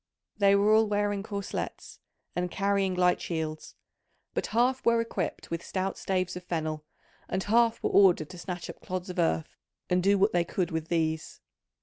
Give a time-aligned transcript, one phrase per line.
[0.39, 1.99] They were all wearing corslets
[2.35, 3.75] and carrying light shields,
[4.33, 6.83] but half were equipped with stout staves of fennel,
[7.29, 9.55] and half were ordered to snatch up clods of earth
[9.91, 11.39] and do what they could with these.